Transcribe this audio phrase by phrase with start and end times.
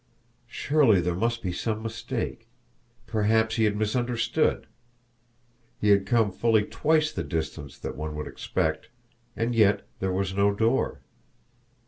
[0.47, 2.47] Surely there must be some mistake
[3.05, 4.65] perhaps he had misunderstood!
[5.79, 8.89] He had come fully twice the distance that one would expect
[9.35, 11.01] and yet there was no door.